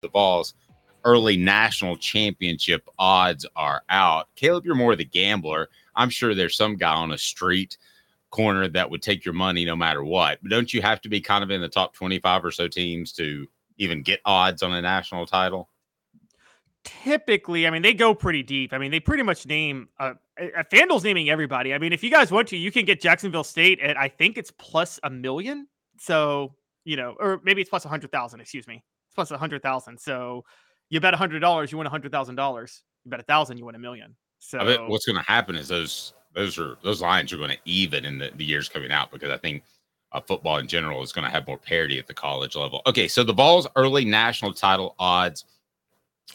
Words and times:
the 0.00 0.08
Vols 0.08 0.54
early 1.04 1.36
national 1.36 1.96
championship 1.96 2.88
odds 2.98 3.46
are 3.56 3.82
out. 3.88 4.28
Caleb, 4.36 4.64
you're 4.64 4.74
more 4.74 4.96
the 4.96 5.04
gambler. 5.04 5.68
I'm 5.94 6.10
sure 6.10 6.34
there's 6.34 6.56
some 6.56 6.76
guy 6.76 6.94
on 6.94 7.12
a 7.12 7.18
street 7.18 7.78
corner 8.30 8.68
that 8.68 8.90
would 8.90 9.02
take 9.02 9.24
your 9.24 9.34
money 9.34 9.64
no 9.64 9.76
matter 9.76 10.04
what. 10.04 10.38
But 10.42 10.50
don't 10.50 10.72
you 10.72 10.82
have 10.82 11.00
to 11.02 11.08
be 11.08 11.20
kind 11.20 11.42
of 11.42 11.50
in 11.50 11.60
the 11.60 11.68
top 11.68 11.94
25 11.94 12.44
or 12.44 12.50
so 12.50 12.68
teams 12.68 13.12
to 13.12 13.46
even 13.78 14.02
get 14.02 14.20
odds 14.24 14.62
on 14.62 14.72
a 14.72 14.82
national 14.82 15.26
title? 15.26 15.68
Typically, 16.84 17.66
I 17.66 17.70
mean, 17.70 17.82
they 17.82 17.94
go 17.94 18.14
pretty 18.14 18.42
deep. 18.42 18.72
I 18.72 18.78
mean, 18.78 18.90
they 18.90 19.00
pretty 19.00 19.22
much 19.22 19.46
name 19.46 19.88
uh, 19.98 20.14
uh, 20.40 20.62
FanDuel's 20.72 21.04
naming 21.04 21.28
everybody. 21.28 21.74
I 21.74 21.78
mean, 21.78 21.92
if 21.92 22.02
you 22.02 22.10
guys 22.10 22.30
want 22.30 22.48
to, 22.48 22.56
you 22.56 22.70
can 22.70 22.84
get 22.84 23.00
Jacksonville 23.00 23.44
State 23.44 23.80
at 23.80 23.96
I 23.96 24.08
think 24.08 24.38
it's 24.38 24.50
plus 24.50 24.98
a 25.02 25.10
million. 25.10 25.68
So 25.98 26.54
you 26.84 26.96
know, 26.96 27.16
or 27.18 27.40
maybe 27.44 27.60
it's 27.60 27.68
plus 27.68 27.84
a 27.84 27.88
hundred 27.88 28.12
thousand. 28.12 28.40
Excuse 28.40 28.66
me, 28.66 28.82
plus 29.18 29.32
a 29.32 29.36
hundred 29.36 29.60
thousand. 29.62 29.98
So 29.98 30.44
you 30.90 31.00
bet 31.00 31.12
a 31.12 31.16
hundred 31.16 31.40
dollars, 31.40 31.72
you 31.72 31.78
win 31.78 31.88
a 31.88 31.90
hundred 31.90 32.12
thousand 32.12 32.36
dollars. 32.36 32.84
You 33.04 33.10
bet 33.10 33.18
a 33.18 33.24
thousand, 33.24 33.58
you 33.58 33.64
win 33.64 33.74
a 33.74 33.78
million. 33.78 34.14
So 34.38 34.86
what's 34.86 35.06
going 35.06 35.16
to 35.16 35.24
happen 35.24 35.56
is 35.56 35.66
those 35.66 36.14
those 36.36 36.56
are 36.56 36.76
those 36.84 37.02
lines 37.02 37.32
are 37.32 37.36
going 37.36 37.50
to 37.50 37.58
even 37.64 38.04
in 38.04 38.18
the, 38.18 38.30
the 38.36 38.44
years 38.44 38.68
coming 38.68 38.92
out 38.92 39.10
because 39.10 39.30
I 39.30 39.36
think 39.36 39.64
uh, 40.12 40.20
football 40.20 40.58
in 40.58 40.68
general 40.68 41.02
is 41.02 41.12
going 41.12 41.24
to 41.24 41.30
have 41.30 41.48
more 41.48 41.58
parity 41.58 41.98
at 41.98 42.06
the 42.06 42.14
college 42.14 42.54
level. 42.54 42.80
Okay, 42.86 43.08
so 43.08 43.24
the 43.24 43.34
Vols' 43.34 43.66
early 43.74 44.04
national 44.04 44.52
title 44.52 44.94
odds 45.00 45.46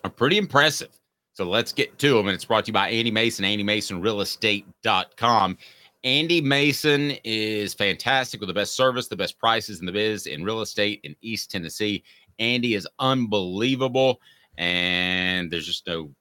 are 0.03 0.09
pretty 0.09 0.37
impressive. 0.37 0.89
So 1.31 1.45
let's 1.45 1.71
get 1.71 1.97
to 1.99 2.17
them. 2.17 2.27
And 2.27 2.35
it's 2.35 2.43
brought 2.43 2.65
to 2.65 2.69
you 2.69 2.73
by 2.73 2.89
Andy 2.89 3.11
Mason, 3.11 3.45
AndyMasonRealEstate.com. 3.45 5.57
Andy 6.03 6.41
Mason 6.41 7.11
is 7.23 7.73
fantastic 7.73 8.41
with 8.41 8.47
the 8.47 8.53
best 8.53 8.75
service, 8.75 9.07
the 9.07 9.15
best 9.15 9.39
prices 9.39 9.79
in 9.79 9.85
the 9.85 9.91
biz 9.91 10.27
in 10.27 10.43
real 10.43 10.59
estate 10.59 10.99
in 11.03 11.15
East 11.21 11.49
Tennessee. 11.49 12.03
Andy 12.39 12.75
is 12.75 12.87
unbelievable, 12.99 14.21
and 14.57 15.51
there's 15.51 15.65
just 15.65 15.87
no 15.87 16.11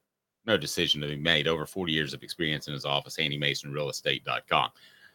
no 0.45 0.57
decision 0.57 1.01
to 1.01 1.07
be 1.07 1.17
made. 1.17 1.47
Over 1.47 1.67
40 1.67 1.93
years 1.93 2.15
of 2.15 2.23
experience 2.23 2.67
in 2.67 2.75
his 2.75 2.85
office, 2.85 3.17
AndyMasonRealEstate.com. 3.17 4.71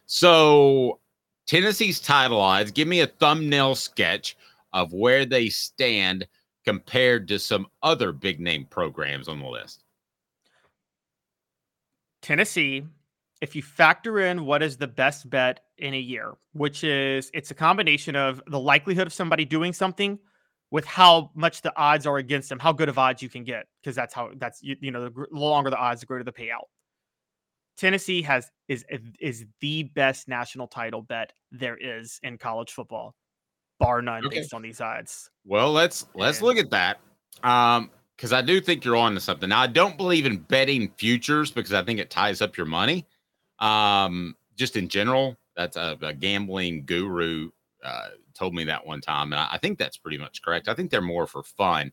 So 0.06 1.00
Tennessee's 1.48 1.98
title 1.98 2.40
odds. 2.40 2.70
Give 2.70 2.86
me 2.86 3.00
a 3.00 3.06
thumbnail 3.06 3.74
sketch 3.74 4.36
of 4.74 4.92
where 4.92 5.24
they 5.24 5.48
stand 5.48 6.26
compared 6.64 7.26
to 7.28 7.38
some 7.38 7.66
other 7.82 8.12
big 8.12 8.38
name 8.38 8.66
programs 8.68 9.28
on 9.28 9.40
the 9.40 9.46
list. 9.46 9.82
Tennessee, 12.20 12.84
if 13.40 13.56
you 13.56 13.62
factor 13.62 14.20
in 14.20 14.44
what 14.44 14.62
is 14.62 14.76
the 14.76 14.86
best 14.86 15.30
bet 15.30 15.60
in 15.78 15.94
a 15.94 15.98
year, 15.98 16.34
which 16.52 16.84
is 16.84 17.30
it's 17.32 17.50
a 17.50 17.54
combination 17.54 18.14
of 18.14 18.42
the 18.48 18.60
likelihood 18.60 19.06
of 19.06 19.12
somebody 19.14 19.46
doing 19.46 19.72
something 19.72 20.18
with 20.70 20.84
how 20.84 21.30
much 21.34 21.62
the 21.62 21.76
odds 21.76 22.06
are 22.06 22.18
against 22.18 22.48
them, 22.48 22.58
how 22.58 22.72
good 22.72 22.88
of 22.88 22.98
odds 22.98 23.22
you 23.22 23.28
can 23.28 23.44
get, 23.44 23.66
because 23.82 23.96
that's 23.96 24.14
how 24.14 24.30
that's 24.36 24.62
you, 24.62 24.76
you 24.80 24.90
know 24.90 25.08
the 25.08 25.26
longer 25.30 25.70
the 25.70 25.76
odds, 25.76 26.00
the 26.00 26.06
greater 26.06 26.24
the 26.24 26.32
payout. 26.32 26.66
Tennessee 27.76 28.22
has 28.22 28.50
is 28.68 28.84
is 29.20 29.46
the 29.60 29.84
best 29.84 30.28
national 30.28 30.66
title 30.66 31.02
bet 31.02 31.32
there 31.52 31.76
is 31.80 32.18
in 32.22 32.36
college 32.36 32.72
football, 32.72 33.14
bar 33.78 34.02
none, 34.02 34.26
okay. 34.26 34.40
based 34.40 34.52
on 34.52 34.62
these 34.62 34.80
odds. 34.80 35.30
Well, 35.44 35.72
let's 35.72 36.06
let's 36.14 36.38
and, 36.38 36.46
look 36.46 36.58
at 36.58 36.70
that. 36.70 36.98
Um, 37.42 37.90
because 38.16 38.32
I 38.32 38.42
do 38.42 38.60
think 38.60 38.84
you're 38.84 38.96
on 38.96 39.14
to 39.14 39.20
something. 39.20 39.48
Now, 39.48 39.60
I 39.60 39.68
don't 39.68 39.96
believe 39.96 40.26
in 40.26 40.38
betting 40.38 40.90
futures 40.96 41.52
because 41.52 41.72
I 41.72 41.84
think 41.84 42.00
it 42.00 42.10
ties 42.10 42.42
up 42.42 42.56
your 42.56 42.66
money. 42.66 43.06
Um, 43.60 44.34
just 44.56 44.76
in 44.76 44.88
general, 44.88 45.36
that's 45.54 45.76
a, 45.76 45.96
a 46.02 46.12
gambling 46.12 46.84
guru 46.84 47.50
uh, 47.88 48.08
told 48.34 48.54
me 48.54 48.64
that 48.64 48.86
one 48.86 49.00
time, 49.00 49.32
and 49.32 49.40
I, 49.40 49.48
I 49.52 49.58
think 49.58 49.78
that's 49.78 49.96
pretty 49.96 50.18
much 50.18 50.42
correct. 50.42 50.68
I 50.68 50.74
think 50.74 50.90
they're 50.90 51.00
more 51.00 51.26
for 51.26 51.42
fun. 51.42 51.92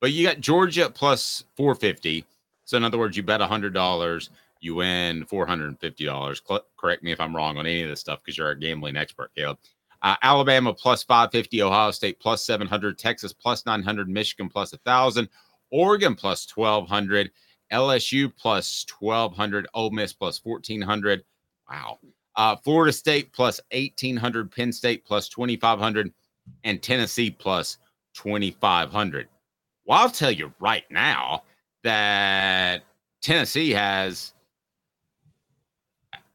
But 0.00 0.12
you 0.12 0.26
got 0.26 0.40
Georgia 0.40 0.90
plus 0.90 1.44
450. 1.56 2.24
So 2.64 2.76
in 2.76 2.84
other 2.84 2.98
words, 2.98 3.16
you 3.16 3.22
bet 3.22 3.40
hundred 3.40 3.72
dollars, 3.72 4.30
you 4.60 4.74
win 4.74 5.24
four 5.24 5.46
hundred 5.46 5.68
and 5.68 5.80
fifty 5.80 6.04
dollars. 6.04 6.42
correct 6.76 7.02
me 7.02 7.12
if 7.12 7.20
I'm 7.20 7.34
wrong 7.34 7.56
on 7.56 7.66
any 7.66 7.82
of 7.82 7.88
this 7.88 8.00
stuff 8.00 8.20
because 8.22 8.36
you're 8.36 8.50
a 8.50 8.58
gambling 8.58 8.96
expert, 8.96 9.30
Caleb. 9.36 9.58
Uh, 10.02 10.16
Alabama 10.22 10.74
plus 10.74 11.02
550, 11.02 11.62
Ohio 11.62 11.90
State 11.90 12.20
plus 12.20 12.44
700, 12.44 12.98
Texas 12.98 13.32
plus 13.32 13.64
900, 13.64 14.08
Michigan 14.08 14.48
plus 14.48 14.72
1,000, 14.72 15.28
Oregon 15.70 16.14
plus 16.14 16.46
1,200, 16.54 17.30
LSU 17.72 18.30
plus 18.36 18.84
1,200, 18.98 19.66
Ole 19.74 19.90
Miss 19.90 20.12
plus 20.12 20.44
1,400. 20.44 21.24
Wow. 21.70 21.98
Uh, 22.36 22.56
Florida 22.56 22.92
State 22.92 23.32
plus 23.32 23.60
1,800, 23.72 24.50
Penn 24.52 24.72
State 24.72 25.04
plus 25.04 25.28
2,500, 25.28 26.12
and 26.64 26.82
Tennessee 26.82 27.30
plus 27.30 27.78
2,500. 28.14 29.28
Well, 29.86 29.98
I'll 29.98 30.10
tell 30.10 30.30
you 30.30 30.52
right 30.60 30.84
now 30.90 31.44
that 31.82 32.82
Tennessee 33.22 33.70
has 33.70 34.34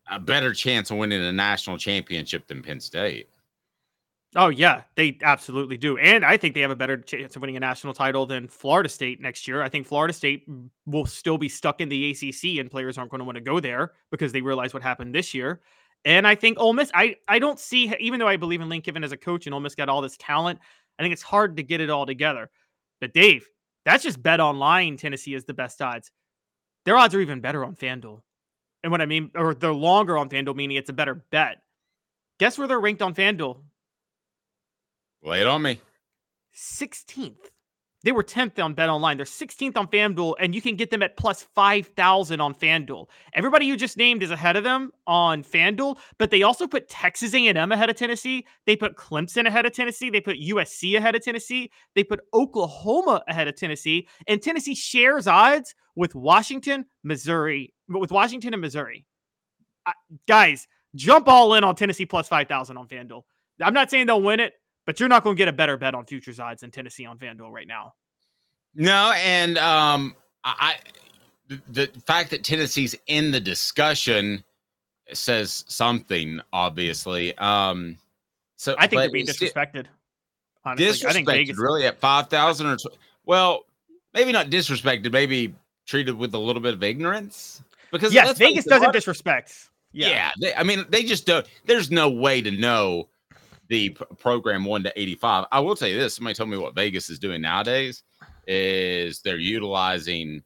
a 0.09 0.19
better 0.19 0.53
chance 0.53 0.91
of 0.91 0.97
winning 0.97 1.22
a 1.22 1.31
national 1.31 1.78
championship 1.78 2.47
than 2.47 2.62
Penn 2.62 2.79
State. 2.79 3.28
Oh 4.33 4.47
yeah, 4.47 4.83
they 4.95 5.18
absolutely 5.23 5.75
do, 5.75 5.97
and 5.97 6.23
I 6.23 6.38
think 6.38 6.56
they 6.56 6.62
have 6.62 6.72
a 6.72 6.75
better 6.75 6.95
chance 6.95 7.35
of 7.35 7.41
winning 7.41 7.57
a 7.57 7.59
national 7.59 7.94
title 7.94 8.25
than 8.25 8.47
Florida 8.47 8.88
State 8.88 9.19
next 9.19 9.45
year. 9.45 9.62
I 9.62 9.68
think 9.68 9.85
Florida 9.85 10.13
State 10.13 10.47
will 10.85 11.06
still 11.06 11.38
be 11.38 11.50
stuck 11.50 11.81
in 11.81 11.89
the 11.89 12.12
ACC, 12.12 12.57
and 12.59 12.72
players 12.72 12.97
aren't 12.97 13.12
going 13.12 13.19
to 13.19 13.25
want 13.25 13.35
to 13.35 13.44
go 13.44 13.59
there 13.59 13.91
because 14.09 14.31
they 14.31 14.41
realize 14.41 14.73
what 14.73 14.83
happened 14.83 15.13
this 15.13 15.33
year. 15.33 15.59
And 16.03 16.28
I 16.28 16.35
think 16.35 16.59
Ole 16.59 16.73
Miss, 16.73 16.91
I 16.94 17.17
I 17.28 17.39
don't 17.39 17.59
see, 17.59 17.94
even 18.00 18.19
though 18.19 18.28
I 18.28 18.38
believe 18.38 18.62
in 18.62 18.69
Lane 18.69 18.81
Kiffin 18.81 19.03
as 19.03 19.12
a 19.12 19.17
coach, 19.17 19.45
and 19.45 19.53
Ole 19.53 19.59
Miss 19.59 19.75
got 19.75 19.89
all 19.89 20.01
this 20.01 20.17
talent, 20.17 20.59
I 20.97 21.03
think 21.03 21.13
it's 21.13 21.22
hard 21.22 21.57
to 21.57 21.63
get 21.63 21.81
it 21.81 21.89
all 21.89 22.06
together. 22.06 22.50
But 23.00 23.13
Dave, 23.13 23.47
that's 23.85 24.03
just 24.03 24.22
bet 24.22 24.39
online. 24.39 24.97
Tennessee 24.97 25.34
is 25.34 25.45
the 25.45 25.53
best 25.53 25.81
odds. 25.81 26.12
Their 26.85 26.97
odds 26.97 27.13
are 27.13 27.22
even 27.22 27.41
better 27.41 27.63
on 27.63 27.75
FanDuel. 27.75 28.22
And 28.84 28.91
what 28.91 29.01
I 29.01 29.06
mean, 29.06 29.29
or 29.35 29.53
they're 29.53 29.73
longer 29.73 30.17
on 30.17 30.29
FanDuel, 30.29 30.56
meaning 30.56 30.78
it's 30.78 30.89
a 30.89 30.94
better 30.94 31.16
bet. 31.16 31.62
Guess 32.39 32.57
where 32.57 32.68
they're 32.68 32.79
ranked 32.79 33.03
on 33.03 33.13
FanDuel? 33.13 33.62
Lay 35.23 35.41
it 35.41 35.47
on 35.47 35.62
me. 35.62 35.79
16th. 36.56 37.50
They 38.03 38.12
were 38.12 38.23
10th 38.23 38.63
on 38.63 38.73
Bet 38.73 38.89
Online. 38.89 39.16
They're 39.16 39.25
16th 39.25 39.78
on 39.78 39.88
FanDuel, 39.88 40.35
and 40.39 40.56
you 40.56 40.62
can 40.62 40.75
get 40.75 40.89
them 40.89 41.03
at 41.03 41.17
plus 41.17 41.44
5,000 41.53 42.41
on 42.41 42.56
FanDuel. 42.56 43.07
Everybody 43.34 43.66
you 43.66 43.78
just 43.78 43.95
named 43.95 44.23
is 44.23 44.31
ahead 44.31 44.56
of 44.56 44.63
them 44.63 44.91
on 45.06 45.44
FanDuel, 45.44 45.97
but 46.17 46.31
they 46.31 46.41
also 46.41 46.67
put 46.67 46.89
Texas 46.89 47.35
A&M 47.35 47.72
ahead 47.72 47.89
of 47.91 47.95
Tennessee. 47.95 48.45
They 48.66 48.75
put 48.75 48.95
Clemson 48.95 49.45
ahead 49.45 49.67
of 49.67 49.73
Tennessee. 49.73 50.09
They 50.09 50.22
put 50.22 50.38
USC 50.38 50.97
ahead 50.97 51.16
of 51.16 51.23
Tennessee. 51.23 51.72
They 51.94 52.03
put 52.03 52.22
Oklahoma 52.34 53.23
ahead 53.28 53.47
of 53.47 53.56
Tennessee. 53.56 54.07
And 54.28 54.41
Tennessee 54.41 54.75
shares 54.75 55.28
odds 55.28 55.75
with 55.95 56.16
Washington, 56.16 56.85
Missouri, 57.03 57.73
with 57.88 58.12
Washington 58.12 58.53
and 58.53 58.62
Missouri. 58.62 59.06
Guys, 60.28 60.68
jump 60.95 61.28
all 61.28 61.53
in 61.53 61.63
on 61.63 61.75
Tennessee 61.75 62.06
plus 62.06 62.28
5,000 62.28 62.78
on 62.78 62.88
FanDuel. 62.88 63.23
I'm 63.62 63.73
not 63.75 63.91
saying 63.91 64.07
they'll 64.07 64.22
win 64.22 64.39
it 64.39 64.53
but 64.86 65.00
you're 65.00 65.09
not 65.09 65.24
going 65.24 65.36
to 65.36 65.38
get 65.38 65.47
a 65.47 65.53
better 65.53 65.78
bet 65.78 65.96
on 65.96 66.06
futures 66.06 66.40
odds 66.40 66.62
than 66.62 66.72
Tennessee 66.72 67.06
on 67.06 67.18
FanDuel 67.18 67.52
right 67.52 67.68
now. 67.68 67.94
No, 68.74 69.14
and 69.18 69.58
um, 69.58 70.16
I 70.44 70.78
the 71.69 71.88
fact 72.06 72.30
that 72.30 72.44
Tennessee's 72.44 72.96
in 73.08 73.31
the 73.31 73.40
discussion 73.40 74.44
says 75.14 75.66
something. 75.68 76.40
Obviously, 76.53 77.38
um, 77.38 77.97
so 78.56 78.75
I 78.78 78.88
think 78.88 79.02
they're 79.02 79.12
being 79.12 79.28
disrespected. 79.28 79.88
Honestly, 80.64 80.86
disrespected, 80.86 81.09
I 81.09 81.13
think 81.13 81.28
Vegas 81.28 81.58
really 81.58 81.86
at 81.86 82.00
five 82.00 82.30
thousand 82.30 82.68
or 82.68 82.78
well, 83.25 83.66
maybe 84.13 84.31
not 84.31 84.50
disrespected, 84.50 85.12
maybe 85.12 85.53
treated 85.86 86.16
with 86.18 86.34
a 86.34 86.40
little 86.40 86.62
bit 86.62 86.74
of 86.74 86.84
ignorance. 86.84 87.62
Because 87.92 88.13
yes, 88.13 88.38
Vegas 88.38 88.66
doesn't 88.66 88.94
disrespect. 88.94 89.69
Yeah, 89.92 90.08
yeah 90.08 90.31
they, 90.40 90.56
I 90.56 90.63
mean, 90.63 90.86
they 90.90 91.03
just 91.03 91.25
don't. 91.25 91.46
There's 91.66 91.92
no 91.92 92.09
way 92.09 92.42
to 92.42 92.52
know 92.52 93.09
the 93.71 93.89
program 94.19 94.65
one 94.65 94.83
to 94.83 94.91
85. 94.99 95.45
I 95.49 95.61
will 95.61 95.77
tell 95.77 95.87
you 95.87 95.97
this 95.97 96.13
somebody 96.15 96.35
told 96.35 96.49
me 96.49 96.57
what 96.57 96.75
Vegas 96.75 97.09
is 97.09 97.17
doing 97.17 97.41
nowadays 97.41 98.03
is 98.45 99.21
they're 99.21 99.37
utilizing 99.37 100.44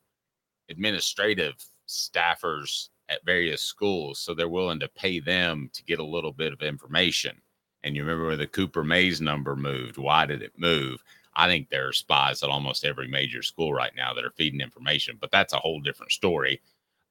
administrative 0.70 1.56
staffers 1.88 2.90
at 3.10 3.26
various 3.26 3.64
schools. 3.64 4.20
So 4.20 4.36
they're 4.36 4.48
willing 4.48 4.80
to 4.80 4.88
pay 4.90 5.20
them 5.20 5.72
to 5.74 5.84
get 5.86 5.98
a 5.98 6.06
little 6.06 6.34
bit 6.34 6.54
of 6.54 6.62
information. 6.62 7.36
And 7.84 7.96
you 7.96 8.04
remember 8.04 8.36
the 8.36 8.46
Cooper 8.46 8.84
Mays 8.84 9.22
number 9.22 9.56
moved? 9.56 9.98
Why 9.98 10.28
did 10.28 10.44
it 10.44 10.54
move? 10.56 11.04
I 11.36 11.48
think 11.48 11.70
there 11.70 11.88
are 11.88 11.94
spies 11.94 12.44
at 12.44 12.50
almost 12.52 12.86
every 12.86 13.08
major 13.08 13.42
school 13.42 13.74
right 13.74 13.94
now 13.98 14.14
that 14.14 14.24
are 14.24 14.34
feeding 14.38 14.62
information, 14.62 15.18
but 15.20 15.32
that's 15.32 15.54
a 15.54 15.58
whole 15.58 15.80
different 15.80 16.12
story. 16.12 16.62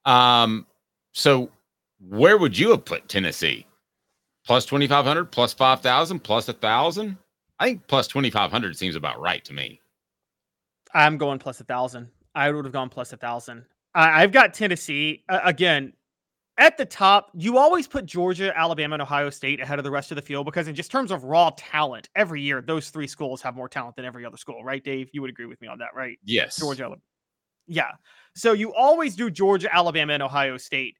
Um, 0.04 0.64
so 1.12 1.50
where 2.08 2.38
would 2.38 2.56
you 2.56 2.70
have 2.70 2.84
put 2.84 3.08
Tennessee? 3.08 3.66
Plus 4.46 4.64
2500 4.66 5.26
plus 5.26 5.52
5000 5.52 6.20
plus 6.20 6.48
a 6.48 6.52
thousand 6.52 7.16
i 7.58 7.66
think 7.66 7.86
plus 7.86 8.06
2500 8.08 8.76
seems 8.76 8.96
about 8.96 9.20
right 9.20 9.44
to 9.44 9.52
me 9.52 9.80
i'm 10.94 11.16
going 11.18 11.38
plus 11.38 11.60
a 11.60 11.64
thousand 11.64 12.08
i 12.34 12.50
would 12.50 12.64
have 12.64 12.72
gone 12.72 12.88
plus 12.88 13.12
a 13.12 13.16
thousand 13.16 13.64
i've 13.94 14.32
got 14.32 14.54
tennessee 14.54 15.24
uh, 15.28 15.40
again 15.44 15.92
at 16.56 16.76
the 16.76 16.86
top, 16.86 17.30
you 17.34 17.58
always 17.58 17.88
put 17.88 18.06
Georgia, 18.06 18.56
Alabama, 18.56 18.94
and 18.94 19.02
Ohio 19.02 19.28
State 19.28 19.60
ahead 19.60 19.80
of 19.80 19.84
the 19.84 19.90
rest 19.90 20.12
of 20.12 20.16
the 20.16 20.22
field 20.22 20.46
because, 20.46 20.68
in 20.68 20.74
just 20.74 20.90
terms 20.90 21.10
of 21.10 21.24
raw 21.24 21.50
talent, 21.56 22.08
every 22.14 22.42
year 22.42 22.62
those 22.62 22.90
three 22.90 23.08
schools 23.08 23.42
have 23.42 23.56
more 23.56 23.68
talent 23.68 23.96
than 23.96 24.04
every 24.04 24.24
other 24.24 24.36
school, 24.36 24.62
right, 24.62 24.84
Dave? 24.84 25.10
You 25.12 25.20
would 25.22 25.30
agree 25.30 25.46
with 25.46 25.60
me 25.60 25.66
on 25.66 25.78
that, 25.78 25.96
right? 25.96 26.16
Yes. 26.24 26.56
Georgia, 26.56 26.84
Alabama. 26.84 27.02
Yeah. 27.66 27.90
So 28.36 28.52
you 28.52 28.72
always 28.72 29.16
do 29.16 29.30
Georgia, 29.30 29.74
Alabama, 29.74 30.12
and 30.12 30.22
Ohio 30.22 30.56
State 30.56 30.96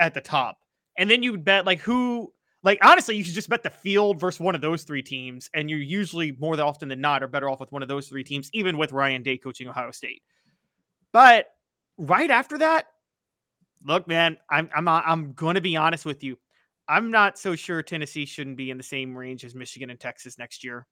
at 0.00 0.12
the 0.12 0.20
top. 0.20 0.58
And 0.98 1.08
then 1.08 1.22
you 1.22 1.38
bet 1.38 1.66
like 1.66 1.80
who, 1.80 2.32
like 2.64 2.78
honestly, 2.82 3.14
you 3.16 3.22
should 3.22 3.34
just 3.34 3.50
bet 3.50 3.62
the 3.62 3.70
field 3.70 4.18
versus 4.18 4.40
one 4.40 4.54
of 4.54 4.60
those 4.62 4.82
three 4.82 5.02
teams. 5.02 5.50
And 5.54 5.68
you're 5.68 5.78
usually 5.78 6.32
more 6.32 6.58
often 6.60 6.88
than 6.88 7.00
not 7.00 7.22
are 7.22 7.28
better 7.28 7.48
off 7.48 7.60
with 7.60 7.70
one 7.70 7.82
of 7.82 7.88
those 7.88 8.08
three 8.08 8.24
teams, 8.24 8.50
even 8.54 8.78
with 8.78 8.90
Ryan 8.90 9.22
Day 9.22 9.36
coaching 9.36 9.68
Ohio 9.68 9.90
State. 9.90 10.22
But 11.12 11.46
right 11.98 12.30
after 12.30 12.58
that, 12.58 12.86
look, 13.84 14.08
man, 14.08 14.38
I'm 14.50 14.70
I'm 14.74 14.88
uh, 14.88 15.02
I'm 15.04 15.32
going 15.34 15.54
to 15.54 15.60
be 15.60 15.76
honest 15.76 16.06
with 16.06 16.24
you. 16.24 16.38
I'm 16.88 17.10
not 17.10 17.38
so 17.38 17.54
sure 17.54 17.82
Tennessee 17.82 18.26
shouldn't 18.26 18.56
be 18.56 18.70
in 18.70 18.76
the 18.76 18.82
same 18.82 19.16
range 19.16 19.44
as 19.44 19.54
Michigan 19.54 19.90
and 19.90 20.00
Texas 20.00 20.38
next 20.38 20.64
year. 20.64 20.86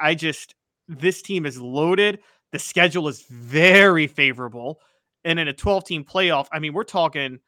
I 0.00 0.14
just 0.14 0.54
this 0.86 1.22
team 1.22 1.46
is 1.46 1.58
loaded. 1.58 2.20
The 2.52 2.58
schedule 2.58 3.08
is 3.08 3.22
very 3.22 4.06
favorable, 4.06 4.80
and 5.24 5.38
in 5.38 5.48
a 5.48 5.52
12 5.52 5.84
team 5.84 6.04
playoff, 6.04 6.46
I 6.52 6.58
mean, 6.58 6.74
we're 6.74 6.84
talking. 6.84 7.40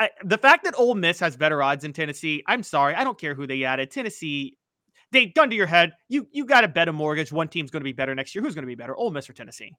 I, 0.00 0.08
the 0.24 0.38
fact 0.38 0.64
that 0.64 0.74
Ole 0.78 0.94
Miss 0.94 1.20
has 1.20 1.36
better 1.36 1.62
odds 1.62 1.84
in 1.84 1.92
Tennessee, 1.92 2.42
I'm 2.46 2.62
sorry, 2.62 2.94
I 2.94 3.04
don't 3.04 3.18
care 3.18 3.34
who 3.34 3.46
they 3.46 3.64
added. 3.64 3.90
Tennessee, 3.90 4.56
they 5.12 5.26
gun 5.26 5.50
to 5.50 5.56
your 5.56 5.66
head. 5.66 5.92
You 6.08 6.26
you 6.32 6.46
got 6.46 6.62
to 6.62 6.68
bet 6.68 6.88
a 6.88 6.92
mortgage. 6.92 7.30
One 7.30 7.48
team's 7.48 7.70
going 7.70 7.82
to 7.82 7.84
be 7.84 7.92
better 7.92 8.14
next 8.14 8.34
year. 8.34 8.42
Who's 8.42 8.54
going 8.54 8.62
to 8.62 8.66
be 8.66 8.74
better, 8.74 8.96
Ole 8.96 9.10
Miss 9.10 9.28
or 9.28 9.34
Tennessee? 9.34 9.74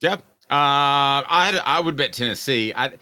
Yep. 0.00 0.20
Uh, 0.50 1.22
I 1.28 1.60
I 1.64 1.80
would 1.80 1.94
bet 1.94 2.14
Tennessee. 2.14 2.72
I 2.74 2.92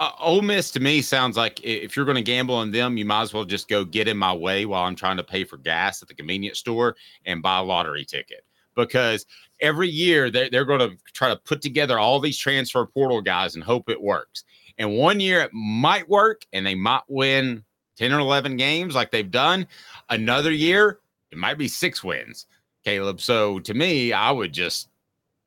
uh, 0.00 0.10
Ole 0.18 0.42
Miss 0.42 0.72
to 0.72 0.80
me 0.80 1.00
sounds 1.02 1.36
like 1.36 1.62
if 1.62 1.94
you're 1.94 2.04
going 2.04 2.16
to 2.16 2.22
gamble 2.22 2.56
on 2.56 2.72
them, 2.72 2.96
you 2.96 3.04
might 3.04 3.22
as 3.22 3.32
well 3.32 3.44
just 3.44 3.68
go 3.68 3.84
get 3.84 4.08
in 4.08 4.16
my 4.16 4.32
way 4.32 4.66
while 4.66 4.82
I'm 4.82 4.96
trying 4.96 5.16
to 5.18 5.22
pay 5.22 5.44
for 5.44 5.56
gas 5.58 6.02
at 6.02 6.08
the 6.08 6.14
convenience 6.14 6.58
store 6.58 6.96
and 7.24 7.40
buy 7.40 7.58
a 7.58 7.62
lottery 7.62 8.04
ticket 8.04 8.44
because 8.74 9.26
every 9.60 9.88
year 9.88 10.30
they're, 10.30 10.50
they're 10.50 10.64
going 10.64 10.80
to 10.80 10.96
try 11.12 11.28
to 11.28 11.36
put 11.36 11.62
together 11.62 12.00
all 12.00 12.18
these 12.18 12.36
transfer 12.36 12.84
portal 12.86 13.20
guys 13.20 13.54
and 13.54 13.62
hope 13.62 13.88
it 13.88 14.00
works. 14.00 14.42
And 14.78 14.96
one 14.96 15.20
year 15.20 15.40
it 15.40 15.52
might 15.52 16.08
work 16.08 16.46
and 16.52 16.66
they 16.66 16.74
might 16.74 17.02
win 17.08 17.64
10 17.96 18.12
or 18.12 18.20
11 18.20 18.56
games 18.56 18.94
like 18.94 19.10
they've 19.10 19.30
done. 19.30 19.66
Another 20.08 20.50
year, 20.50 21.00
it 21.30 21.38
might 21.38 21.58
be 21.58 21.68
six 21.68 22.02
wins, 22.02 22.46
Caleb. 22.84 23.20
So 23.20 23.58
to 23.60 23.74
me, 23.74 24.12
I 24.12 24.30
would 24.30 24.52
just 24.52 24.88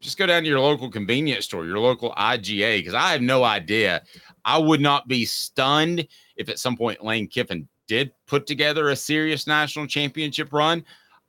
just 0.01 0.17
go 0.17 0.25
down 0.25 0.43
to 0.43 0.49
your 0.49 0.59
local 0.59 0.89
convenience 0.91 1.45
store, 1.45 1.65
your 1.65 1.79
local 1.79 2.13
IGA, 2.13 2.79
because 2.79 2.93
I 2.93 3.11
have 3.11 3.21
no 3.21 3.43
idea. 3.43 4.03
I 4.43 4.57
would 4.57 4.81
not 4.81 5.07
be 5.07 5.25
stunned 5.25 6.07
if 6.35 6.49
at 6.49 6.59
some 6.59 6.77
point 6.77 7.03
Lane 7.03 7.27
Kiffin 7.27 7.67
did 7.87 8.11
put 8.27 8.45
together 8.45 8.89
a 8.89 8.95
serious 8.95 9.47
national 9.47 9.87
championship 9.87 10.53
run. 10.53 10.83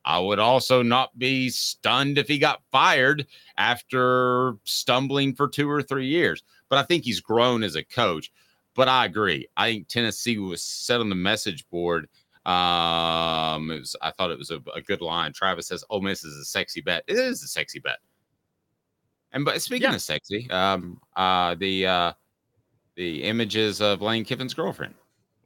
I 0.05 0.19
would 0.19 0.39
also 0.39 0.83
not 0.83 1.19
be 1.19 1.49
stunned 1.49 2.19
if 2.19 2.29
he 2.29 2.39
got 2.39 2.63
fired 2.71 3.27
after 3.57 4.57
stumbling 4.65 5.35
for 5.35 5.49
two 5.49 5.69
or 5.69 5.83
three 5.83 6.07
years. 6.07 6.43
But 6.69 6.79
I 6.79 6.83
think 6.83 7.05
he's 7.05 7.21
grown 7.21 7.63
as 7.63 7.77
a 7.77 7.85
coach. 7.85 8.33
But 8.75 8.89
I 8.89 9.07
agree. 9.07 9.49
I 9.57 9.71
think 9.71 9.89
Tennessee 9.89 10.39
was 10.39 10.63
set 10.63 11.01
on 11.01 11.09
the 11.09 11.15
message 11.15 11.69
board. 11.71 12.09
Um, 12.45 13.71
it 13.71 13.81
was, 13.81 13.97
I 14.03 14.11
thought 14.11 14.31
it 14.31 14.39
was 14.39 14.51
a, 14.51 14.61
a 14.75 14.83
good 14.83 15.01
line. 15.01 15.33
Travis 15.33 15.67
says, 15.67 15.85
"Ole 15.91 16.03
Miss 16.03 16.25
is 16.25 16.37
a 16.37 16.45
sexy 16.45 16.81
bet. 16.81 17.03
It 17.09 17.17
is 17.17 17.43
a 17.43 17.49
sexy 17.49 17.81
bet." 17.81 17.99
And 19.33 19.45
but 19.45 19.61
speaking 19.63 19.89
yeah. 19.89 19.95
of 19.95 20.03
sexy, 20.03 20.49
um, 20.51 21.01
uh, 21.17 21.55
the 21.57 21.87
uh, 21.87 22.13
the 22.95 23.23
images 23.25 23.81
of 23.81 24.03
Lane 24.03 24.25
Kiffin's 24.25 24.55
girlfriend 24.55 24.95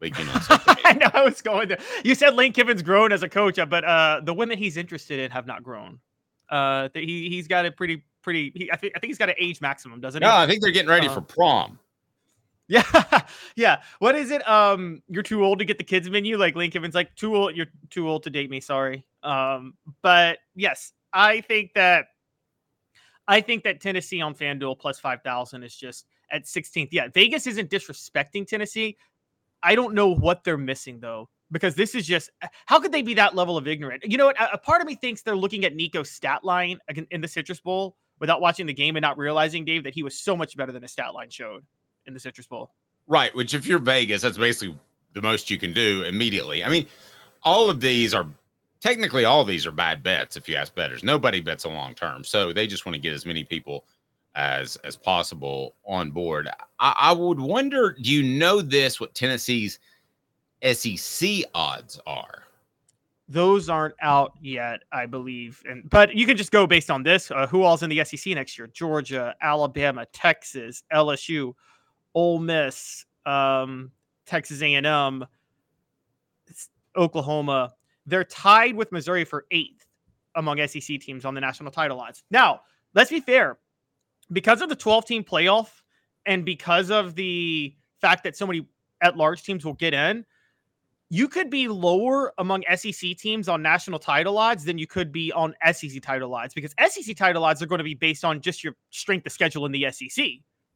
leaking 0.00 0.28
on 0.28 0.40
I 0.84 0.94
know 0.94 1.10
I 1.12 1.24
was 1.24 1.40
going 1.42 1.68
there. 1.68 1.78
You 2.04 2.14
said 2.14 2.34
Lane 2.34 2.52
Kiffin's 2.52 2.82
grown 2.82 3.12
as 3.12 3.22
a 3.22 3.28
coach, 3.28 3.58
uh, 3.58 3.66
but 3.66 3.84
uh, 3.84 4.20
the 4.24 4.34
women 4.34 4.58
he's 4.58 4.76
interested 4.76 5.20
in 5.20 5.30
have 5.30 5.46
not 5.46 5.62
grown. 5.62 6.00
Uh, 6.48 6.88
he 6.94 7.28
he's 7.28 7.46
got 7.46 7.66
a 7.66 7.70
pretty 7.70 8.02
pretty. 8.22 8.52
He, 8.54 8.70
I 8.72 8.76
think 8.76 8.94
I 8.96 8.98
think 8.98 9.10
he's 9.10 9.18
got 9.18 9.28
an 9.28 9.36
age 9.38 9.60
maximum, 9.60 10.00
doesn't 10.00 10.22
he? 10.22 10.28
No, 10.28 10.34
I 10.34 10.46
think 10.46 10.62
they're 10.62 10.70
getting 10.70 10.90
ready 10.90 11.08
uh, 11.08 11.14
for 11.14 11.20
prom. 11.20 11.78
Yeah, 12.68 13.22
yeah. 13.56 13.82
What 13.98 14.14
is 14.14 14.30
it? 14.30 14.48
Um, 14.48 15.02
you're 15.08 15.24
too 15.24 15.44
old 15.44 15.58
to 15.58 15.64
get 15.64 15.76
the 15.76 15.84
kids 15.84 16.08
menu. 16.08 16.36
Like 16.36 16.54
Lane 16.54 16.70
Kiffin's 16.70 16.94
like 16.94 17.14
too 17.16 17.34
old. 17.34 17.56
You're 17.56 17.66
too 17.90 18.08
old 18.08 18.22
to 18.22 18.30
date 18.30 18.48
me. 18.48 18.60
Sorry. 18.60 19.04
Um, 19.24 19.74
but 20.02 20.38
yes, 20.54 20.92
I 21.12 21.40
think 21.40 21.74
that 21.74 22.06
I 23.26 23.40
think 23.40 23.64
that 23.64 23.80
Tennessee 23.80 24.20
on 24.20 24.34
FanDuel 24.34 24.78
plus 24.78 24.98
5,000 24.98 25.62
is 25.62 25.74
just 25.74 26.06
at 26.32 26.44
16th. 26.44 26.88
Yeah, 26.90 27.08
Vegas 27.14 27.46
isn't 27.46 27.70
disrespecting 27.70 28.46
Tennessee. 28.46 28.96
I 29.62 29.74
don't 29.74 29.94
know 29.94 30.08
what 30.08 30.42
they're 30.44 30.56
missing 30.56 31.00
though, 31.00 31.28
because 31.50 31.74
this 31.74 31.94
is 31.94 32.06
just 32.06 32.30
how 32.66 32.80
could 32.80 32.92
they 32.92 33.02
be 33.02 33.14
that 33.14 33.34
level 33.34 33.56
of 33.56 33.68
ignorant? 33.68 34.04
You 34.04 34.16
know 34.16 34.26
what? 34.26 34.40
A, 34.40 34.54
a 34.54 34.58
part 34.58 34.80
of 34.80 34.86
me 34.86 34.94
thinks 34.94 35.22
they're 35.22 35.36
looking 35.36 35.64
at 35.64 35.74
Nico's 35.74 36.10
stat 36.10 36.44
line 36.44 36.78
in 37.10 37.20
the 37.20 37.28
Citrus 37.28 37.60
Bowl 37.60 37.96
without 38.20 38.40
watching 38.40 38.66
the 38.66 38.74
game 38.74 38.96
and 38.96 39.02
not 39.02 39.18
realizing, 39.18 39.64
Dave, 39.64 39.84
that 39.84 39.94
he 39.94 40.02
was 40.02 40.16
so 40.16 40.36
much 40.36 40.56
better 40.56 40.70
than 40.70 40.82
his 40.82 40.92
stat 40.92 41.14
line 41.14 41.30
showed 41.30 41.64
in 42.06 42.14
the 42.14 42.20
Citrus 42.20 42.46
Bowl. 42.46 42.70
Right. 43.06 43.34
Which, 43.34 43.54
if 43.54 43.66
you're 43.66 43.80
Vegas, 43.80 44.22
that's 44.22 44.38
basically 44.38 44.78
the 45.14 45.22
most 45.22 45.50
you 45.50 45.58
can 45.58 45.72
do 45.72 46.04
immediately. 46.04 46.62
I 46.62 46.68
mean, 46.68 46.86
all 47.42 47.68
of 47.68 47.80
these 47.80 48.14
are 48.14 48.26
technically 48.80 49.24
all 49.24 49.44
these 49.44 49.66
are 49.66 49.72
bad 49.72 50.02
bets 50.02 50.36
if 50.36 50.48
you 50.48 50.56
ask 50.56 50.74
betters. 50.74 51.02
Nobody 51.02 51.40
bets 51.40 51.64
a 51.64 51.68
long 51.68 51.94
term, 51.94 52.22
so 52.22 52.52
they 52.52 52.66
just 52.66 52.86
want 52.86 52.94
to 52.94 53.00
get 53.00 53.12
as 53.12 53.26
many 53.26 53.44
people 53.44 53.84
as 54.36 54.76
as 54.76 54.96
possible 54.96 55.74
on 55.84 56.10
board. 56.10 56.48
I, 56.78 56.94
I 56.98 57.12
would 57.12 57.40
wonder, 57.40 57.96
do 58.00 58.12
you 58.12 58.22
know 58.22 58.60
this? 58.60 59.00
What 59.00 59.14
Tennessee's 59.14 59.78
SEC 60.62 61.44
odds 61.54 62.00
are? 62.06 62.44
Those 63.30 63.68
aren't 63.68 63.94
out 64.02 64.32
yet, 64.40 64.80
I 64.90 65.06
believe. 65.06 65.62
And 65.68 65.88
but 65.88 66.16
you 66.16 66.26
can 66.26 66.36
just 66.36 66.50
go 66.50 66.66
based 66.66 66.90
on 66.90 67.04
this. 67.04 67.30
Uh, 67.30 67.46
who 67.46 67.62
all's 67.62 67.84
in 67.84 67.88
the 67.88 68.04
SEC 68.04 68.34
next 68.34 68.58
year? 68.58 68.66
Georgia, 68.66 69.36
Alabama, 69.40 70.04
Texas, 70.12 70.82
LSU, 70.92 71.54
Ole 72.12 72.40
Miss, 72.40 73.06
um, 73.26 73.92
Texas 74.26 74.62
A&M, 74.62 75.24
Oklahoma, 76.96 77.72
they're 78.06 78.24
tied 78.24 78.74
with 78.74 78.90
Missouri 78.92 79.24
for 79.24 79.46
eighth 79.52 79.86
among 80.34 80.66
SEC 80.66 81.00
teams 81.00 81.24
on 81.24 81.34
the 81.34 81.40
national 81.40 81.70
title 81.70 82.00
odds. 82.00 82.24
Now, 82.30 82.62
let's 82.94 83.10
be 83.10 83.20
fair. 83.20 83.58
Because 84.32 84.60
of 84.60 84.68
the 84.68 84.76
12 84.76 85.06
team 85.06 85.24
playoff 85.24 85.68
and 86.26 86.44
because 86.44 86.90
of 86.90 87.14
the 87.14 87.74
fact 88.00 88.24
that 88.24 88.36
so 88.36 88.46
many 88.46 88.66
at 89.00 89.16
large 89.16 89.42
teams 89.42 89.64
will 89.64 89.74
get 89.74 89.94
in, 89.94 90.24
you 91.12 91.26
could 91.26 91.50
be 91.50 91.66
lower 91.66 92.32
among 92.38 92.62
SEC 92.76 93.16
teams 93.16 93.48
on 93.48 93.60
national 93.60 93.98
title 93.98 94.38
odds 94.38 94.64
than 94.64 94.78
you 94.78 94.86
could 94.86 95.10
be 95.10 95.32
on 95.32 95.54
SEC 95.72 96.00
title 96.00 96.32
odds 96.32 96.54
because 96.54 96.72
SEC 96.88 97.16
title 97.16 97.44
odds 97.44 97.60
are 97.60 97.66
going 97.66 97.78
to 97.78 97.84
be 97.84 97.94
based 97.94 98.24
on 98.24 98.40
just 98.40 98.62
your 98.62 98.76
strength 98.90 99.26
of 99.26 99.32
schedule 99.32 99.66
in 99.66 99.72
the 99.72 99.90
SEC 99.90 100.24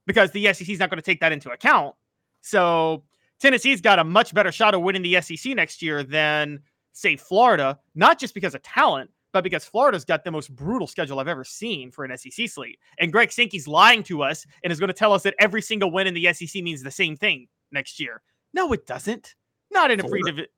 because 0.07 0.33
the 0.33 0.53
SEC 0.53 0.69
is 0.69 0.81
not 0.81 0.91
going 0.91 0.99
to 0.99 1.03
take 1.03 1.21
that 1.21 1.31
into 1.31 1.51
account. 1.51 1.95
So 2.41 3.05
Tennessee's 3.39 3.81
got 3.81 4.01
a 4.01 4.05
much 4.05 4.35
better 4.35 4.51
shot 4.51 4.75
of 4.75 4.83
winning 4.83 5.03
the 5.03 5.21
SEC 5.21 5.55
next 5.55 5.81
year 5.81 6.03
than 6.03 6.61
say 6.93 7.17
Florida, 7.17 7.79
not 7.95 8.19
just 8.19 8.35
because 8.35 8.57
of 8.57 8.63
talent, 8.63 9.11
but 9.33 9.45
because 9.45 9.65
Florida's 9.65 10.05
got 10.05 10.25
the 10.25 10.31
most 10.33 10.55
brutal 10.55 10.89
schedule 10.89 11.21
I've 11.21 11.29
ever 11.29 11.45
seen 11.45 11.93
for 11.93 12.05
an 12.05 12.17
SEC 12.17 12.49
slate. 12.49 12.79
And 12.99 13.13
Greg 13.13 13.31
Sankey's 13.31 13.69
lying 13.69 14.03
to 14.05 14.23
us 14.23 14.47
and 14.65 14.73
is 14.73 14.81
going 14.81 14.89
to 14.89 14.95
tell 14.95 15.13
us 15.13 15.23
that 15.23 15.35
every 15.39 15.63
single 15.63 15.93
win 15.93 16.09
in 16.09 16.15
the 16.15 16.33
SEC 16.33 16.61
means 16.63 16.83
the 16.83 16.91
same 16.91 17.17
thing 17.17 17.47
next 17.71 18.01
year. 18.01 18.21
No, 18.53 18.73
it 18.73 18.87
doesn't. 18.87 19.35
Not 19.75 19.91
in 19.91 20.01
a 20.01 20.09
free 20.09 20.23
division. 20.23 20.51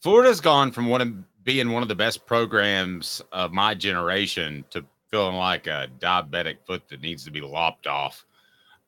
Florida's 0.00 0.40
gone 0.40 0.70
from 0.70 0.88
one 0.88 1.00
of 1.00 1.44
being 1.44 1.72
one 1.72 1.82
of 1.82 1.88
the 1.88 1.94
best 1.94 2.24
programs 2.24 3.20
of 3.32 3.52
my 3.52 3.74
generation 3.74 4.64
to 4.70 4.84
feeling 5.10 5.36
like 5.36 5.66
a 5.66 5.88
diabetic 5.98 6.56
foot 6.66 6.88
that 6.88 7.02
needs 7.02 7.24
to 7.24 7.30
be 7.30 7.40
lopped 7.40 7.86
off. 7.86 8.24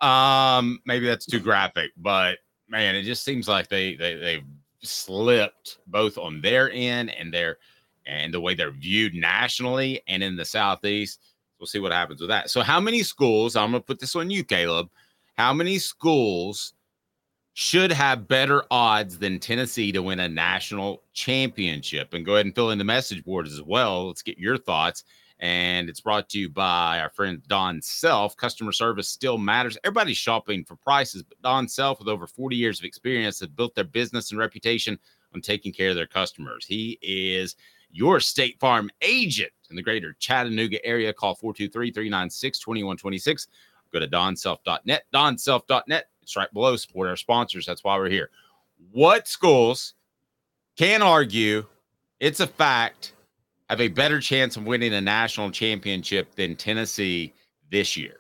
Um, 0.00 0.80
maybe 0.86 1.06
that's 1.06 1.26
too 1.26 1.40
graphic, 1.40 1.90
but 1.96 2.38
man, 2.68 2.94
it 2.94 3.02
just 3.02 3.24
seems 3.24 3.48
like 3.48 3.68
they 3.68 3.94
they 3.94 4.14
they've 4.14 4.44
slipped 4.82 5.78
both 5.86 6.18
on 6.18 6.40
their 6.40 6.70
end 6.72 7.10
and 7.10 7.32
their 7.32 7.58
and 8.06 8.32
the 8.32 8.40
way 8.40 8.54
they're 8.54 8.70
viewed 8.70 9.14
nationally 9.14 10.00
and 10.08 10.22
in 10.22 10.36
the 10.36 10.44
southeast. 10.44 11.20
We'll 11.58 11.66
see 11.66 11.78
what 11.78 11.92
happens 11.92 12.20
with 12.20 12.30
that. 12.30 12.50
So, 12.50 12.62
how 12.62 12.80
many 12.80 13.02
schools? 13.02 13.56
I'm 13.56 13.70
going 13.70 13.82
to 13.82 13.86
put 13.86 13.98
this 13.98 14.14
on 14.14 14.30
you, 14.30 14.44
Caleb. 14.44 14.88
How 15.36 15.52
many 15.52 15.78
schools 15.78 16.74
should 17.58 17.90
have 17.90 18.28
better 18.28 18.64
odds 18.70 19.18
than 19.18 19.40
Tennessee 19.40 19.90
to 19.90 20.02
win 20.02 20.20
a 20.20 20.28
national 20.28 21.02
championship? 21.14 22.12
And 22.12 22.22
go 22.22 22.34
ahead 22.34 22.44
and 22.44 22.54
fill 22.54 22.70
in 22.70 22.76
the 22.76 22.84
message 22.84 23.24
board 23.24 23.46
as 23.46 23.62
well. 23.62 24.08
Let's 24.08 24.20
get 24.20 24.36
your 24.36 24.58
thoughts. 24.58 25.04
And 25.40 25.88
it's 25.88 26.02
brought 26.02 26.28
to 26.30 26.38
you 26.38 26.50
by 26.50 27.00
our 27.00 27.08
friend 27.08 27.42
Don 27.48 27.80
Self. 27.80 28.36
Customer 28.36 28.72
service 28.72 29.08
still 29.08 29.38
matters. 29.38 29.78
Everybody's 29.84 30.18
shopping 30.18 30.66
for 30.66 30.76
prices, 30.76 31.22
but 31.22 31.40
Don 31.40 31.66
Self, 31.66 31.98
with 31.98 32.08
over 32.08 32.26
40 32.26 32.54
years 32.56 32.78
of 32.78 32.84
experience, 32.84 33.40
has 33.40 33.48
built 33.48 33.74
their 33.74 33.84
business 33.84 34.32
and 34.32 34.38
reputation 34.38 34.98
on 35.34 35.40
taking 35.40 35.72
care 35.72 35.88
of 35.88 35.96
their 35.96 36.06
customers. 36.06 36.66
He 36.66 36.98
is 37.00 37.56
your 37.90 38.20
State 38.20 38.60
Farm 38.60 38.90
agent 39.00 39.52
in 39.70 39.76
the 39.76 39.82
greater 39.82 40.14
Chattanooga 40.18 40.84
area. 40.84 41.10
Call 41.10 41.34
423 41.34 41.90
396 41.90 42.58
2126. 42.58 43.48
Go 43.94 44.00
to 44.00 44.08
donself.net. 44.08 45.04
Donself.net. 45.14 46.10
It's 46.26 46.34
right 46.34 46.52
below 46.52 46.74
support 46.74 47.08
our 47.08 47.14
sponsors. 47.16 47.66
That's 47.66 47.84
why 47.84 47.96
we're 47.96 48.10
here. 48.10 48.30
What 48.90 49.28
schools 49.28 49.94
can 50.76 51.00
argue 51.00 51.64
it's 52.18 52.40
a 52.40 52.48
fact 52.48 53.12
have 53.70 53.80
a 53.80 53.86
better 53.86 54.18
chance 54.20 54.56
of 54.56 54.66
winning 54.66 54.92
a 54.94 55.00
national 55.00 55.52
championship 55.52 56.34
than 56.34 56.56
Tennessee 56.56 57.32
this 57.70 57.96
year? 57.96 58.16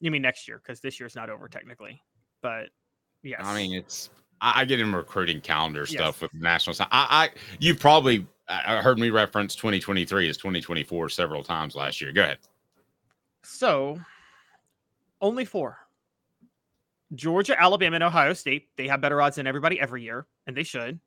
You 0.00 0.10
mean 0.10 0.22
next 0.22 0.48
year? 0.48 0.60
Because 0.60 0.80
this 0.80 0.98
year's 0.98 1.14
not 1.14 1.30
over 1.30 1.46
technically. 1.46 2.02
But 2.42 2.70
yes. 3.22 3.42
I 3.44 3.56
mean, 3.56 3.74
it's 3.74 4.10
I, 4.40 4.64
get 4.64 4.80
in 4.80 4.92
recruiting 4.92 5.40
calendar 5.40 5.80
Yes. 5.82 5.90
stuff 5.90 6.20
with 6.20 6.34
national. 6.34 6.74
I, 6.80 6.86
I 6.90 7.30
you 7.60 7.76
probably 7.76 8.26
heard 8.48 8.98
me 8.98 9.10
reference 9.10 9.54
2023 9.54 10.28
as 10.28 10.36
2024 10.36 11.10
several 11.10 11.44
times 11.44 11.76
last 11.76 12.00
year. 12.00 12.10
Go 12.10 12.22
ahead. 12.22 12.38
So, 13.44 14.00
only 15.20 15.44
four. 15.44 15.78
Georgia, 17.14 17.60
Alabama, 17.60 17.96
and 17.96 18.04
Ohio 18.04 18.32
State. 18.32 18.68
They 18.76 18.88
have 18.88 19.00
better 19.00 19.20
odds 19.20 19.36
than 19.36 19.46
everybody 19.46 19.80
every 19.80 20.02
year, 20.02 20.26
and 20.46 20.56
they 20.56 20.62
should. 20.62 21.00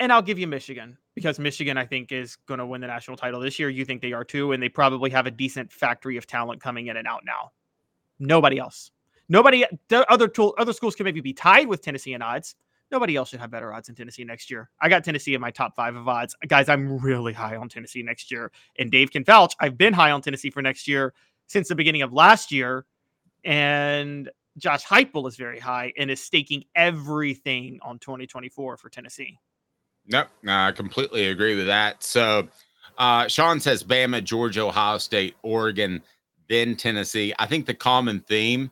And 0.00 0.12
I'll 0.12 0.22
give 0.22 0.38
you 0.38 0.46
Michigan 0.46 0.96
because 1.14 1.38
Michigan, 1.38 1.76
I 1.76 1.84
think, 1.84 2.12
is 2.12 2.36
going 2.36 2.58
to 2.58 2.66
win 2.66 2.80
the 2.80 2.86
national 2.86 3.16
title 3.16 3.40
this 3.40 3.58
year. 3.58 3.68
You 3.68 3.84
think 3.84 4.00
they 4.00 4.12
are 4.12 4.24
too, 4.24 4.52
and 4.52 4.62
they 4.62 4.68
probably 4.68 5.10
have 5.10 5.26
a 5.26 5.30
decent 5.30 5.72
factory 5.72 6.16
of 6.16 6.26
talent 6.26 6.62
coming 6.62 6.86
in 6.86 6.96
and 6.96 7.08
out 7.08 7.22
now. 7.24 7.52
Nobody 8.18 8.58
else. 8.58 8.90
Nobody. 9.28 9.64
Other 9.90 10.28
tool, 10.28 10.54
other 10.58 10.72
schools 10.72 10.94
can 10.94 11.04
maybe 11.04 11.20
be 11.20 11.32
tied 11.32 11.66
with 11.66 11.82
Tennessee 11.82 12.14
in 12.14 12.22
odds. 12.22 12.54
Nobody 12.90 13.16
else 13.16 13.28
should 13.28 13.40
have 13.40 13.50
better 13.50 13.72
odds 13.72 13.88
than 13.88 13.96
Tennessee 13.96 14.24
next 14.24 14.50
year. 14.50 14.70
I 14.80 14.88
got 14.88 15.04
Tennessee 15.04 15.34
in 15.34 15.40
my 15.40 15.50
top 15.50 15.76
five 15.76 15.94
of 15.94 16.08
odds, 16.08 16.34
guys. 16.46 16.68
I'm 16.68 16.96
really 16.98 17.32
high 17.32 17.56
on 17.56 17.68
Tennessee 17.68 18.02
next 18.02 18.30
year, 18.30 18.50
and 18.78 18.90
Dave 18.90 19.10
can 19.10 19.24
vouch. 19.24 19.54
I've 19.60 19.76
been 19.76 19.92
high 19.92 20.10
on 20.10 20.22
Tennessee 20.22 20.50
for 20.50 20.62
next 20.62 20.88
year 20.88 21.12
since 21.48 21.68
the 21.68 21.74
beginning 21.74 22.02
of 22.02 22.12
last 22.12 22.52
year. 22.52 22.86
And 23.44 24.30
Josh 24.58 24.84
Heupel 24.84 25.28
is 25.28 25.36
very 25.36 25.58
high 25.58 25.92
and 25.96 26.10
is 26.10 26.20
staking 26.20 26.64
everything 26.74 27.78
on 27.82 27.98
2024 27.98 28.76
for 28.76 28.88
Tennessee. 28.88 29.38
Nope, 30.06 30.28
I 30.46 30.72
completely 30.72 31.26
agree 31.28 31.54
with 31.54 31.66
that. 31.66 32.02
So, 32.02 32.48
uh, 32.96 33.28
Sean 33.28 33.60
says 33.60 33.84
Bama, 33.84 34.24
Georgia, 34.24 34.62
Ohio 34.62 34.98
State, 34.98 35.36
Oregon, 35.42 36.02
then 36.48 36.76
Tennessee. 36.76 37.34
I 37.38 37.46
think 37.46 37.66
the 37.66 37.74
common 37.74 38.20
theme 38.20 38.70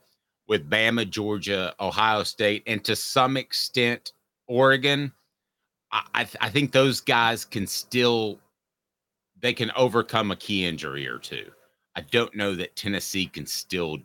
with 0.49 0.69
Bama, 0.69 1.09
Georgia, 1.09 1.75
Ohio 1.79 2.23
State, 2.23 2.63
and 2.67 2.83
to 2.85 2.97
some 2.97 3.37
extent 3.37 4.13
Oregon, 4.49 5.13
I, 5.93 6.25
th- 6.25 6.37
I 6.41 6.51
think 6.51 6.73
those 6.73 7.01
guys 7.01 7.45
can 7.45 7.67
still 7.67 8.41
they 9.41 9.53
can 9.53 9.71
overcome 9.77 10.31
a 10.31 10.37
key 10.37 10.65
injury 10.65 11.07
or 11.07 11.19
two. 11.19 11.51
I 11.95 12.01
don't 12.01 12.35
know 12.35 12.55
that 12.55 12.77
Tennessee 12.77 13.27
can 13.27 13.47
still 13.47 13.99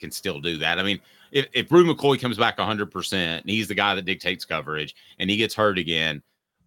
can 0.00 0.10
still 0.10 0.40
do 0.40 0.58
that. 0.58 0.78
I 0.78 0.82
mean, 0.82 1.00
if 1.32 1.46
if 1.52 1.68
Bru 1.68 1.84
McCoy 1.84 2.20
comes 2.20 2.36
back 2.36 2.58
100 2.58 2.90
percent 2.90 3.42
and 3.42 3.50
he's 3.50 3.68
the 3.68 3.74
guy 3.74 3.94
that 3.94 4.04
dictates 4.04 4.44
coverage 4.44 4.94
and 5.18 5.30
he 5.30 5.36
gets 5.36 5.54
hurt 5.54 5.78
again. 5.78 6.22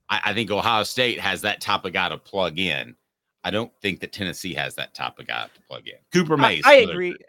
I, 0.09 0.21
I 0.25 0.33
think 0.33 0.51
Ohio 0.51 0.83
State 0.83 1.19
has 1.19 1.41
that 1.41 1.61
type 1.61 1.85
of 1.85 1.93
guy 1.93 2.09
to 2.09 2.17
plug 2.17 2.59
in. 2.59 2.95
I 3.43 3.51
don't 3.51 3.71
think 3.81 4.01
that 4.01 4.11
Tennessee 4.11 4.53
has 4.53 4.75
that 4.75 4.93
type 4.93 5.17
of 5.19 5.27
guy 5.27 5.45
to 5.53 5.61
plug 5.67 5.87
in. 5.87 5.95
Cooper 6.13 6.35
I, 6.35 6.37
Mays. 6.37 6.63
I 6.65 6.73
another 6.75 6.93
agree. 6.93 7.09
group. 7.11 7.21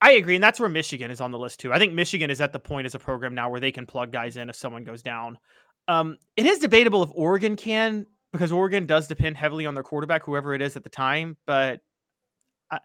I 0.00 0.12
agree. 0.12 0.34
And 0.34 0.42
that's 0.42 0.58
where 0.58 0.68
Michigan 0.68 1.10
is 1.10 1.20
on 1.20 1.30
the 1.30 1.38
list 1.38 1.60
too. 1.60 1.72
I 1.72 1.78
think 1.78 1.92
Michigan 1.92 2.30
is 2.30 2.40
at 2.40 2.52
the 2.52 2.58
point 2.58 2.86
as 2.86 2.94
a 2.94 2.98
program 2.98 3.34
now 3.34 3.48
where 3.50 3.60
they 3.60 3.70
can 3.70 3.86
plug 3.86 4.10
guys 4.10 4.36
in 4.36 4.50
if 4.50 4.56
someone 4.56 4.82
goes 4.82 5.02
down. 5.02 5.38
Um, 5.86 6.16
it 6.36 6.44
is 6.44 6.58
debatable 6.58 7.02
if 7.04 7.10
Oregon 7.12 7.54
can, 7.54 8.06
because 8.32 8.50
Oregon 8.50 8.86
does 8.86 9.06
depend 9.06 9.36
heavily 9.36 9.64
on 9.64 9.74
their 9.74 9.84
quarterback, 9.84 10.24
whoever 10.24 10.54
it 10.54 10.62
is 10.62 10.76
at 10.76 10.82
the 10.82 10.90
time. 10.90 11.36
But, 11.46 11.80
I, 12.70 12.78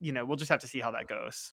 you 0.00 0.12
know, 0.12 0.24
we'll 0.24 0.36
just 0.36 0.50
have 0.50 0.60
to 0.60 0.66
see 0.66 0.80
how 0.80 0.90
that 0.92 1.06
goes. 1.06 1.44